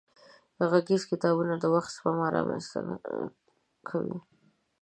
غږيز 0.69 1.03
کتابونه 1.11 1.53
د 1.59 1.65
وخت 1.73 1.89
سپما 1.95 2.27
را 2.33 2.41
منځ 2.47 2.65
ته 2.71 2.79
کوي. 3.89 4.17